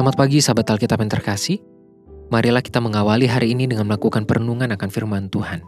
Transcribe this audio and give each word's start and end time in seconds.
Selamat 0.00 0.16
pagi 0.16 0.40
sahabat 0.40 0.64
Alkitab 0.64 0.96
yang 1.04 1.12
terkasih. 1.12 1.60
Marilah 2.32 2.64
kita 2.64 2.80
mengawali 2.80 3.28
hari 3.28 3.52
ini 3.52 3.68
dengan 3.68 3.84
melakukan 3.84 4.24
perenungan 4.24 4.72
akan 4.72 4.88
firman 4.88 5.28
Tuhan. 5.28 5.60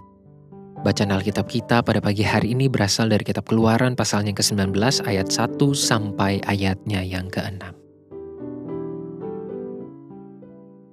Bacaan 0.80 1.12
Alkitab 1.12 1.52
kita 1.52 1.84
pada 1.84 2.00
pagi 2.00 2.24
hari 2.24 2.56
ini 2.56 2.64
berasal 2.64 3.12
dari 3.12 3.28
kitab 3.28 3.44
Keluaran 3.44 3.92
pasalnya 3.92 4.32
ke-19 4.32 4.72
ayat 5.04 5.28
1 5.28 5.60
sampai 5.76 6.40
ayatnya 6.48 7.04
yang 7.04 7.28
ke-6. 7.28 7.60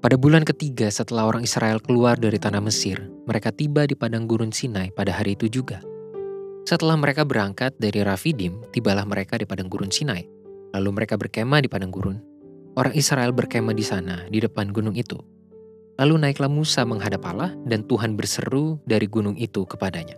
Pada 0.04 0.16
bulan 0.20 0.44
ketiga 0.44 0.92
setelah 0.92 1.24
orang 1.24 1.48
Israel 1.48 1.80
keluar 1.80 2.20
dari 2.20 2.44
tanah 2.44 2.60
Mesir, 2.60 3.00
mereka 3.24 3.56
tiba 3.56 3.88
di 3.88 3.96
padang 3.96 4.28
gurun 4.28 4.52
Sinai 4.52 4.92
pada 4.92 5.16
hari 5.16 5.40
itu 5.40 5.48
juga. 5.48 5.80
Setelah 6.68 7.00
mereka 7.00 7.24
berangkat 7.24 7.80
dari 7.80 8.04
Rafidim, 8.04 8.68
tibalah 8.76 9.08
mereka 9.08 9.40
di 9.40 9.48
padang 9.48 9.72
gurun 9.72 9.96
Sinai. 9.96 10.28
Lalu 10.76 10.90
mereka 10.92 11.16
berkemah 11.16 11.64
di 11.64 11.72
padang 11.72 11.96
gurun 11.96 12.29
Orang 12.80 12.96
Israel 12.96 13.36
berkemah 13.36 13.76
di 13.76 13.84
sana, 13.84 14.24
di 14.32 14.40
depan 14.40 14.72
gunung 14.72 14.96
itu. 14.96 15.20
Lalu 16.00 16.16
naiklah 16.16 16.48
Musa 16.48 16.88
menghadap 16.88 17.28
Allah 17.28 17.52
dan 17.68 17.84
Tuhan 17.84 18.16
berseru 18.16 18.80
dari 18.88 19.04
gunung 19.04 19.36
itu 19.36 19.68
kepadanya. 19.68 20.16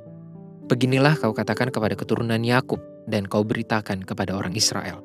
Beginilah 0.70 1.18
kau 1.18 1.34
katakan 1.34 1.74
kepada 1.74 1.98
keturunan 1.98 2.38
Yakub 2.38 2.78
dan 3.10 3.26
kau 3.26 3.42
beritakan 3.42 4.06
kepada 4.06 4.38
orang 4.38 4.54
Israel. 4.54 5.02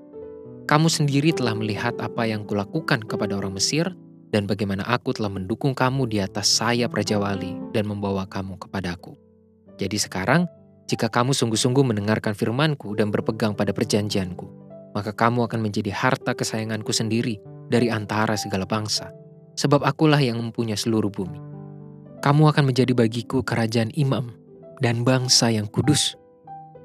Kamu 0.68 0.92
sendiri 0.92 1.32
telah 1.32 1.56
melihat 1.56 1.96
apa 1.96 2.28
yang 2.28 2.44
kulakukan 2.44 3.00
kepada 3.08 3.40
orang 3.40 3.56
Mesir 3.56 3.88
dan 4.36 4.44
bagaimana 4.44 4.84
aku 4.84 5.16
telah 5.16 5.32
mendukung 5.32 5.72
kamu 5.72 6.12
di 6.12 6.20
atas 6.20 6.52
sayap 6.60 6.92
Raja 6.92 7.16
Wali 7.16 7.56
dan 7.72 7.88
membawa 7.88 8.28
kamu 8.28 8.60
kepadaku. 8.60 9.16
Jadi 9.80 9.96
sekarang, 9.96 10.44
jika 10.92 11.08
kamu 11.08 11.32
sungguh-sungguh 11.32 11.88
mendengarkan 11.88 12.36
firmanku 12.36 12.92
dan 13.00 13.08
berpegang 13.08 13.56
pada 13.56 13.72
perjanjianku, 13.72 14.65
maka 14.96 15.12
kamu 15.12 15.44
akan 15.44 15.60
menjadi 15.60 15.92
harta 15.92 16.32
kesayanganku 16.32 16.88
sendiri 16.88 17.36
dari 17.68 17.92
antara 17.92 18.32
segala 18.40 18.64
bangsa, 18.64 19.12
sebab 19.52 19.84
akulah 19.84 20.16
yang 20.16 20.40
mempunyai 20.40 20.80
seluruh 20.80 21.12
bumi. 21.12 21.36
Kamu 22.24 22.48
akan 22.48 22.64
menjadi 22.72 22.96
bagiku 22.96 23.44
kerajaan 23.44 23.92
imam 23.92 24.32
dan 24.80 25.04
bangsa 25.04 25.52
yang 25.52 25.68
kudus. 25.68 26.16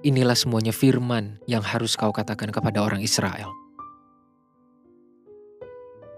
Inilah 0.03 0.35
semuanya 0.35 0.75
firman 0.75 1.39
yang 1.47 1.63
harus 1.63 1.95
kau 1.95 2.11
katakan 2.11 2.51
kepada 2.51 2.83
orang 2.83 2.99
Israel. 2.99 3.47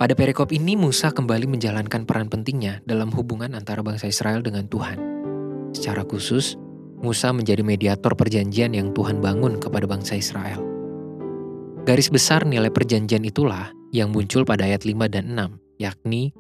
Pada 0.02 0.18
perikop 0.18 0.50
ini 0.50 0.74
Musa 0.74 1.14
kembali 1.14 1.46
menjalankan 1.46 2.10
peran 2.10 2.28
pentingnya 2.28 2.82
dalam 2.90 3.14
hubungan 3.14 3.54
antara 3.54 3.86
bangsa 3.86 4.10
Israel 4.10 4.42
dengan 4.42 4.66
Tuhan. 4.66 4.98
Secara 5.78 6.02
khusus, 6.04 6.58
Musa 7.00 7.30
menjadi 7.30 7.62
mediator 7.62 8.18
perjanjian 8.18 8.74
yang 8.74 8.92
Tuhan 8.98 9.22
bangun 9.22 9.62
kepada 9.62 9.86
bangsa 9.86 10.18
Israel. 10.18 10.73
Garis 11.84 12.08
besar 12.08 12.48
nilai 12.48 12.72
perjanjian 12.72 13.28
itulah 13.28 13.76
yang 13.92 14.16
muncul 14.16 14.48
pada 14.48 14.64
ayat 14.64 14.88
5 14.88 15.04
dan 15.12 15.36
6, 15.36 15.84
yakni, 15.84 16.32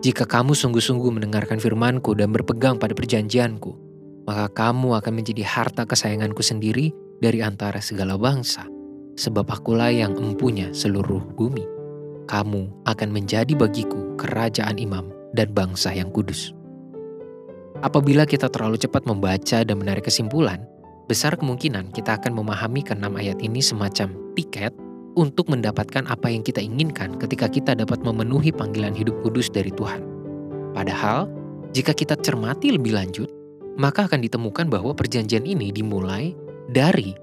Jika 0.00 0.24
kamu 0.24 0.56
sungguh-sungguh 0.56 1.12
mendengarkan 1.12 1.60
firmanku 1.60 2.16
dan 2.16 2.32
berpegang 2.32 2.80
pada 2.80 2.96
perjanjianku, 2.96 3.76
maka 4.24 4.48
kamu 4.52 4.96
akan 4.96 5.12
menjadi 5.12 5.44
harta 5.44 5.84
kesayanganku 5.84 6.40
sendiri 6.40 6.88
dari 7.20 7.44
antara 7.44 7.84
segala 7.84 8.16
bangsa, 8.16 8.64
sebab 9.20 9.44
akulah 9.44 9.92
yang 9.92 10.16
empunya 10.16 10.72
seluruh 10.72 11.20
bumi. 11.36 11.68
Kamu 12.24 12.88
akan 12.88 13.08
menjadi 13.12 13.52
bagiku 13.52 14.16
kerajaan 14.16 14.80
imam 14.80 15.12
dan 15.36 15.52
bangsa 15.52 15.92
yang 15.92 16.08
kudus. 16.08 16.56
Apabila 17.84 18.24
kita 18.24 18.48
terlalu 18.48 18.80
cepat 18.80 19.04
membaca 19.04 19.60
dan 19.60 19.76
menarik 19.76 20.08
kesimpulan, 20.08 20.64
besar 21.12 21.36
kemungkinan 21.36 21.92
kita 21.92 22.16
akan 22.16 22.40
memahami 22.40 22.80
keenam 22.80 23.20
ayat 23.20 23.36
ini 23.44 23.60
semacam 23.60 24.16
tiket 24.32 24.72
untuk 25.18 25.50
mendapatkan 25.50 26.06
apa 26.06 26.30
yang 26.30 26.46
kita 26.46 26.62
inginkan 26.62 27.18
ketika 27.18 27.50
kita 27.50 27.72
dapat 27.74 28.02
memenuhi 28.06 28.54
panggilan 28.54 28.94
hidup 28.94 29.16
kudus 29.26 29.50
dari 29.50 29.74
Tuhan. 29.74 30.02
Padahal, 30.70 31.26
jika 31.74 31.90
kita 31.94 32.14
cermati 32.18 32.74
lebih 32.74 32.94
lanjut, 32.94 33.26
maka 33.78 34.06
akan 34.06 34.22
ditemukan 34.22 34.70
bahwa 34.70 34.94
perjanjian 34.94 35.46
ini 35.46 35.74
dimulai 35.74 36.34
dari 36.70 37.14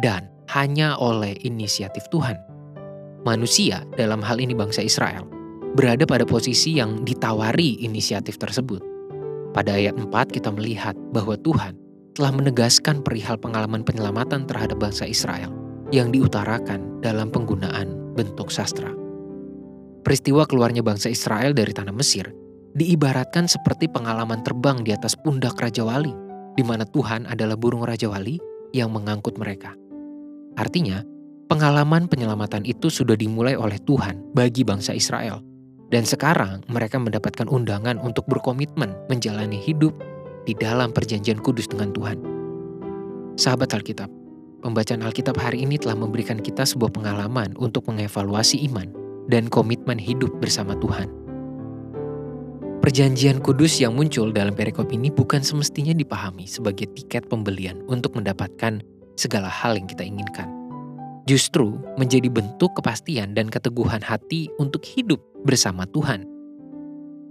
dan 0.00 0.28
hanya 0.52 0.96
oleh 0.96 1.36
inisiatif 1.44 2.04
Tuhan. 2.08 2.36
Manusia, 3.24 3.84
dalam 3.96 4.20
hal 4.20 4.36
ini 4.40 4.52
bangsa 4.52 4.84
Israel, 4.84 5.24
berada 5.72 6.04
pada 6.04 6.28
posisi 6.28 6.76
yang 6.76 7.04
ditawari 7.08 7.80
inisiatif 7.80 8.36
tersebut. 8.36 8.84
Pada 9.56 9.80
ayat 9.80 9.96
4 9.96 10.12
kita 10.28 10.52
melihat 10.52 10.92
bahwa 11.14 11.38
Tuhan 11.40 11.78
telah 12.12 12.30
menegaskan 12.34 13.00
perihal 13.00 13.40
pengalaman 13.40 13.82
penyelamatan 13.82 14.44
terhadap 14.44 14.76
bangsa 14.76 15.08
Israel 15.08 15.63
yang 15.94 16.10
diutarakan 16.10 16.98
dalam 16.98 17.30
penggunaan 17.30 18.18
bentuk 18.18 18.50
sastra. 18.50 18.90
Peristiwa 20.02 20.42
keluarnya 20.44 20.82
bangsa 20.82 21.06
Israel 21.06 21.54
dari 21.54 21.70
tanah 21.70 21.94
Mesir 21.94 22.34
diibaratkan 22.74 23.46
seperti 23.46 23.86
pengalaman 23.86 24.42
terbang 24.42 24.82
di 24.82 24.90
atas 24.90 25.14
pundak 25.14 25.54
Raja 25.54 25.86
Wali, 25.86 26.10
di 26.58 26.66
mana 26.66 26.82
Tuhan 26.82 27.30
adalah 27.30 27.54
burung 27.54 27.86
Raja 27.86 28.10
Wali 28.10 28.42
yang 28.74 28.90
mengangkut 28.90 29.38
mereka. 29.38 29.78
Artinya, 30.58 31.06
pengalaman 31.46 32.10
penyelamatan 32.10 32.66
itu 32.66 32.90
sudah 32.90 33.14
dimulai 33.14 33.54
oleh 33.54 33.78
Tuhan 33.86 34.34
bagi 34.34 34.66
bangsa 34.66 34.90
Israel. 34.90 35.38
Dan 35.94 36.02
sekarang 36.02 36.66
mereka 36.66 36.98
mendapatkan 36.98 37.46
undangan 37.46 38.02
untuk 38.02 38.26
berkomitmen 38.26 38.98
menjalani 39.06 39.62
hidup 39.62 39.94
di 40.42 40.58
dalam 40.58 40.90
perjanjian 40.90 41.38
kudus 41.38 41.70
dengan 41.70 41.94
Tuhan. 41.94 42.18
Sahabat 43.38 43.70
Alkitab, 43.70 44.10
Pembacaan 44.64 45.04
Alkitab 45.04 45.36
hari 45.36 45.60
ini 45.60 45.76
telah 45.76 45.92
memberikan 45.92 46.40
kita 46.40 46.64
sebuah 46.64 46.88
pengalaman 46.96 47.52
untuk 47.60 47.84
mengevaluasi 47.92 48.64
iman 48.72 48.88
dan 49.28 49.52
komitmen 49.52 50.00
hidup 50.00 50.32
bersama 50.40 50.72
Tuhan. 50.80 51.12
Perjanjian 52.80 53.44
kudus 53.44 53.76
yang 53.84 53.92
muncul 53.92 54.32
dalam 54.32 54.56
perikop 54.56 54.88
ini 54.88 55.12
bukan 55.12 55.44
semestinya 55.44 55.92
dipahami 55.92 56.48
sebagai 56.48 56.88
tiket 56.96 57.28
pembelian 57.28 57.84
untuk 57.92 58.16
mendapatkan 58.16 58.80
segala 59.20 59.52
hal 59.52 59.76
yang 59.76 59.84
kita 59.84 60.00
inginkan. 60.00 60.48
Justru 61.28 61.76
menjadi 62.00 62.32
bentuk 62.32 62.72
kepastian 62.80 63.36
dan 63.36 63.52
keteguhan 63.52 64.00
hati 64.00 64.48
untuk 64.56 64.80
hidup 64.84 65.20
bersama 65.44 65.84
Tuhan. 65.92 66.24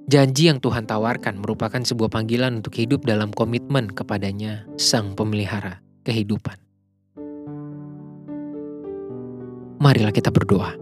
Janji 0.06 0.54
yang 0.54 0.62
Tuhan 0.62 0.86
tawarkan 0.86 1.42
merupakan 1.42 1.82
sebuah 1.82 2.14
panggilan 2.14 2.62
untuk 2.62 2.78
hidup 2.78 3.10
dalam 3.10 3.34
komitmen 3.34 3.90
kepadanya, 3.90 4.70
Sang 4.78 5.18
Pemelihara 5.18 5.82
kehidupan. 6.06 6.63
Marilah 9.84 10.16
kita 10.16 10.32
berdoa. 10.32 10.80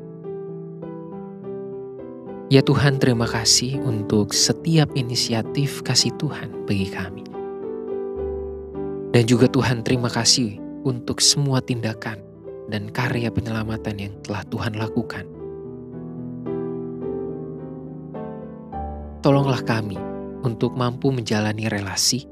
Ya 2.54 2.62
Tuhan, 2.62 3.02
terima 3.02 3.26
kasih 3.26 3.82
untuk 3.82 4.30
setiap 4.30 4.94
inisiatif 4.94 5.82
kasih 5.82 6.14
Tuhan 6.22 6.70
bagi 6.70 6.86
kami. 6.86 7.26
Dan 9.10 9.26
juga 9.26 9.50
Tuhan, 9.50 9.82
terima 9.82 10.06
kasih 10.06 10.62
untuk 10.86 11.18
semua 11.18 11.66
tindakan 11.66 12.22
dan 12.70 12.94
karya 12.94 13.34
penyelamatan 13.34 13.98
yang 13.98 14.14
telah 14.22 14.46
Tuhan 14.54 14.78
lakukan. 14.78 15.26
Tolonglah 19.26 19.66
kami 19.66 19.98
untuk 20.46 20.78
mampu 20.78 21.10
menjalani 21.10 21.66
relasi 21.74 22.30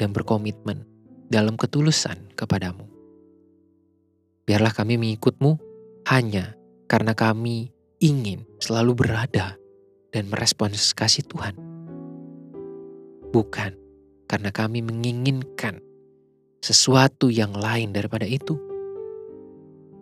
dan 0.00 0.16
berkomitmen 0.16 0.80
dalam 1.28 1.60
ketulusan 1.60 2.32
kepadamu. 2.40 2.88
Biarlah 4.48 4.72
kami 4.72 4.96
mengikutmu 4.96 5.69
hanya 6.10 6.58
karena 6.90 7.14
kami 7.14 7.70
ingin 8.02 8.42
selalu 8.58 8.98
berada 8.98 9.54
dan 10.10 10.26
merespons 10.26 10.90
kasih 10.90 11.22
Tuhan. 11.30 11.54
Bukan 13.30 13.78
karena 14.26 14.50
kami 14.50 14.82
menginginkan 14.82 15.78
sesuatu 16.58 17.30
yang 17.30 17.54
lain 17.54 17.94
daripada 17.94 18.26
itu. 18.26 18.58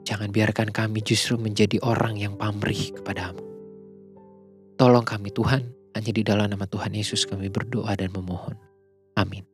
Jangan 0.09 0.33
biarkan 0.33 0.73
kami 0.73 1.05
justru 1.05 1.37
menjadi 1.37 1.77
orang 1.85 2.17
yang 2.17 2.41
pamrih 2.41 2.97
kepadamu. 2.97 3.45
Tolong 4.81 5.05
kami 5.05 5.29
Tuhan, 5.29 5.69
hanya 5.93 6.13
di 6.17 6.25
dalam 6.25 6.49
nama 6.49 6.65
Tuhan 6.65 6.97
Yesus 6.97 7.29
kami 7.29 7.53
berdoa 7.53 7.93
dan 7.93 8.09
memohon. 8.17 8.57
Amin. 9.21 9.48